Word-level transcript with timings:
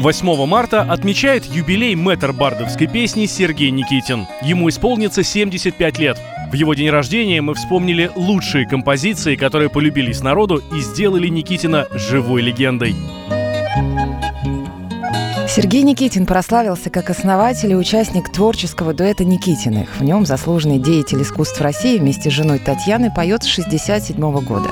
8 0.00 0.46
марта 0.46 0.82
отмечает 0.82 1.46
юбилей 1.46 1.94
мэтр 1.94 2.32
бардовской 2.32 2.86
песни 2.86 3.24
Сергей 3.26 3.70
Никитин. 3.70 4.26
Ему 4.42 4.68
исполнится 4.68 5.22
75 5.22 5.98
лет. 5.98 6.18
В 6.50 6.54
его 6.54 6.74
день 6.74 6.90
рождения 6.90 7.40
мы 7.40 7.54
вспомнили 7.54 8.10
лучшие 8.14 8.68
композиции, 8.68 9.36
которые 9.36 9.70
полюбились 9.70 10.20
народу 10.20 10.62
и 10.74 10.80
сделали 10.80 11.28
Никитина 11.28 11.88
живой 11.92 12.42
легендой. 12.42 12.94
Сергей 15.56 15.84
Никитин 15.84 16.26
прославился 16.26 16.90
как 16.90 17.08
основатель 17.08 17.72
и 17.72 17.74
участник 17.74 18.30
творческого 18.30 18.92
дуэта 18.92 19.24
Никитиных. 19.24 19.88
В 19.98 20.04
нем 20.04 20.26
заслуженный 20.26 20.78
деятель 20.78 21.22
искусств 21.22 21.58
России 21.62 21.96
вместе 21.96 22.28
с 22.28 22.34
женой 22.34 22.58
Татьяной 22.58 23.10
поет 23.10 23.42
с 23.42 23.46
1967 23.46 24.44
года. 24.44 24.68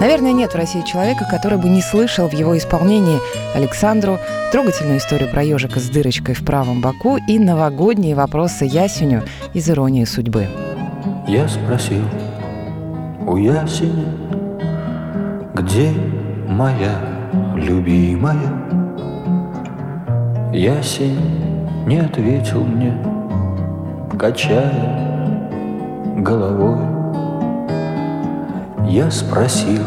Наверное, 0.00 0.30
нет 0.30 0.52
в 0.52 0.54
России 0.54 0.82
человека, 0.82 1.26
который 1.28 1.58
бы 1.58 1.68
не 1.68 1.82
слышал 1.82 2.28
в 2.28 2.34
его 2.34 2.56
исполнении 2.56 3.18
Александру, 3.56 4.20
трогательную 4.52 4.98
историю 4.98 5.28
про 5.28 5.42
ежика 5.42 5.80
с 5.80 5.88
дырочкой 5.88 6.36
в 6.36 6.44
правом 6.44 6.82
боку 6.82 7.16
и 7.16 7.36
новогодние 7.40 8.14
вопросы 8.14 8.64
Ясеню 8.64 9.24
из 9.54 9.68
«Иронии 9.68 10.04
судьбы». 10.04 10.46
Я 11.26 11.48
спросил 11.48 12.04
у 13.26 13.36
Ясеня, 13.36 14.14
где 15.56 15.90
моя 16.46 16.96
любимая? 17.56 18.67
Ясень 20.52 21.66
не 21.86 21.98
ответил 21.98 22.64
мне, 22.64 22.94
качая 24.18 25.50
головой. 26.16 26.78
Я 28.86 29.10
спросил 29.10 29.82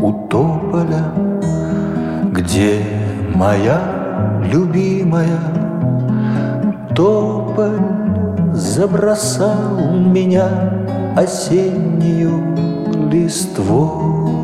у 0.00 0.28
тополя, 0.28 1.04
где 2.30 2.80
моя 3.34 4.40
любимая? 4.44 5.40
Тополь 6.94 7.80
забросал 8.52 9.96
меня 9.96 10.48
осеннюю 11.16 13.10
листвой. 13.10 14.41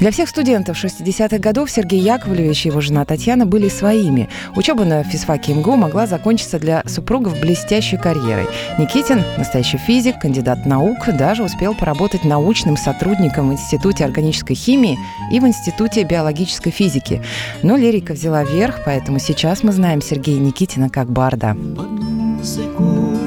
Для 0.00 0.10
всех 0.10 0.28
студентов 0.28 0.82
60-х 0.82 1.38
годов 1.38 1.70
Сергей 1.70 2.00
Яковлевич 2.00 2.66
и 2.66 2.68
его 2.68 2.80
жена 2.80 3.04
Татьяна 3.04 3.46
были 3.46 3.68
своими. 3.68 4.28
Учеба 4.56 4.84
на 4.84 5.04
физфаке 5.04 5.54
МГУ 5.54 5.76
могла 5.76 6.06
закончиться 6.06 6.58
для 6.58 6.82
супругов 6.86 7.40
блестящей 7.40 7.96
карьерой. 7.96 8.46
Никитин, 8.76 9.22
настоящий 9.38 9.78
физик, 9.78 10.18
кандидат 10.18 10.66
наук, 10.66 10.98
даже 11.16 11.44
успел 11.44 11.74
поработать 11.74 12.24
научным 12.24 12.76
сотрудником 12.76 13.50
в 13.50 13.52
Институте 13.52 14.04
органической 14.04 14.54
химии 14.54 14.98
и 15.30 15.38
в 15.38 15.46
Институте 15.46 16.02
биологической 16.02 16.70
физики. 16.70 17.22
Но 17.62 17.76
лирика 17.76 18.14
взяла 18.14 18.42
верх, 18.42 18.80
поэтому 18.84 19.20
сейчас 19.20 19.62
мы 19.62 19.72
знаем 19.72 20.02
Сергея 20.02 20.40
Никитина 20.40 20.90
как 20.90 21.08
барда. 21.08 21.56
Вивальди, 21.56 22.80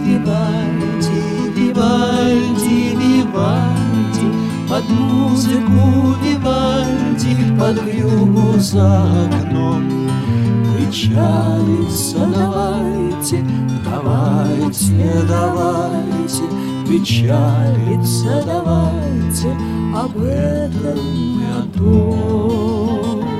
Вивальди, 0.05 1.21
Вивальди, 1.55 2.86
под 4.77 4.89
музыку 4.89 6.15
Вивальди, 6.21 7.35
под 7.59 7.81
вьюгу 7.83 8.59
за 8.59 9.03
окном. 9.25 10.07
Печалиться 10.77 12.19
давайте, 12.35 13.43
давайте, 13.83 15.25
давайте, 15.27 16.43
Печалиться 16.87 18.43
давайте 18.45 19.49
об 19.95 20.15
этом 20.21 20.97
и 20.97 21.43
о 21.57 21.77
том, 21.77 23.36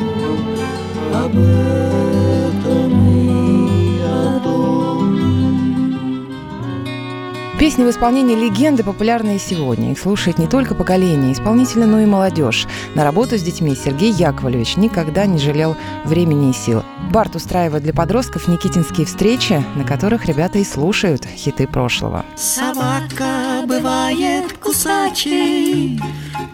Песни 7.59 7.83
в 7.83 7.89
исполнении 7.89 8.35
легенды 8.35 8.83
популярны 8.83 9.37
и 9.37 9.39
сегодня. 9.39 9.91
Их 9.91 9.99
слушает 9.99 10.37
не 10.37 10.45
только 10.45 10.75
поколение 10.75 11.33
исполнителя, 11.33 11.87
но 11.87 11.99
и 11.99 12.05
молодежь. 12.05 12.67
На 12.93 13.03
работу 13.03 13.35
с 13.35 13.41
детьми 13.41 13.75
Сергей 13.75 14.11
Яковлевич 14.11 14.77
никогда 14.77 15.25
не 15.25 15.39
жалел 15.39 15.75
времени 16.05 16.51
и 16.51 16.53
сил. 16.53 16.83
Барт 17.11 17.35
устраивает 17.35 17.81
для 17.81 17.93
подростков 17.93 18.47
никитинские 18.47 19.07
встречи, 19.07 19.65
на 19.75 19.83
которых 19.85 20.27
ребята 20.27 20.59
и 20.59 20.63
слушают 20.63 21.25
хиты 21.25 21.65
прошлого. 21.65 22.23
Собака 22.35 23.63
бывает 23.65 24.53
кусачей, 24.59 25.99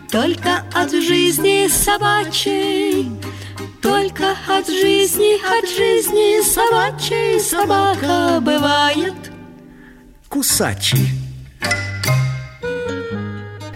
Только 0.09 0.63
от 0.73 0.91
жизни 0.91 1.67
собачей. 1.67 3.11
Только 3.81 4.35
от 4.47 4.67
жизни, 4.67 5.35
от 5.35 5.69
жизни 5.69 6.41
собачей 6.41 7.41
Собака 7.41 8.39
бывает 8.39 9.32
кусачей. 10.43 11.07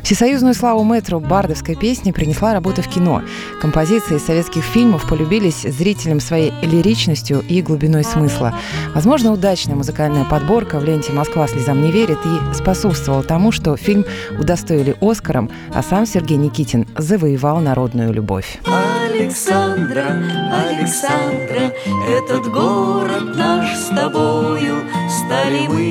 Всесоюзную 0.03 0.53
славу 0.53 0.83
мэтру 0.83 1.21
бардовской 1.21 1.75
песни 1.75 2.11
принесла 2.11 2.53
работа 2.53 2.81
в 2.81 2.89
кино. 2.89 3.21
Композиции 3.61 4.17
из 4.17 4.25
советских 4.25 4.65
фильмов 4.65 5.07
полюбились 5.07 5.61
зрителям 5.61 6.19
своей 6.19 6.51
лиричностью 6.61 7.41
и 7.47 7.61
глубиной 7.61 8.03
смысла. 8.03 8.53
Возможно, 8.93 9.31
удачная 9.31 9.75
музыкальная 9.75 10.25
подборка 10.25 10.79
в 10.79 10.83
ленте 10.83 11.13
«Москва 11.13 11.47
слезам 11.47 11.81
не 11.81 11.89
верит» 11.89 12.19
и 12.25 12.53
способствовала 12.53 13.23
тому, 13.23 13.53
что 13.53 13.77
фильм 13.77 14.03
удостоили 14.37 14.93
Оскаром, 14.99 15.49
а 15.73 15.81
сам 15.81 16.05
Сергей 16.05 16.37
Никитин 16.37 16.85
завоевал 16.97 17.61
народную 17.61 18.11
любовь. 18.11 18.59
Александра, 18.65 20.05
Александра, 20.51 21.73
этот 22.09 22.51
город 22.51 23.35
наш 23.35 23.73
с 23.73 23.87
тобою, 23.87 24.83
Стали 25.27 25.67
мы 25.67 25.81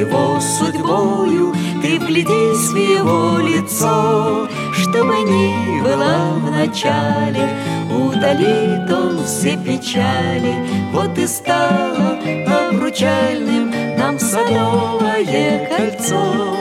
его 0.00 0.40
судьбою, 0.40 1.54
Ты 1.80 2.00
вглядись 2.00 2.70
в 2.70 2.76
его 2.76 3.38
лицо, 3.38 4.48
Чтобы 4.72 5.14
не 5.30 5.80
было 5.80 6.34
в 6.34 6.50
начале, 6.50 7.48
Удалит 7.88 8.90
он 8.90 9.24
все 9.24 9.56
печали, 9.56 10.56
Вот 10.92 11.16
и 11.18 11.26
стало 11.28 12.18
обручальным 12.48 13.70
Нам 13.96 14.18
садовое 14.18 15.68
кольцо, 15.68 16.56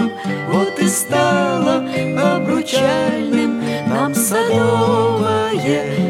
Вот 0.51 0.79
и 0.79 0.87
стало 0.87 1.83
обручальным 2.35 3.59
Нам 3.87 4.13
садовое 4.13 6.08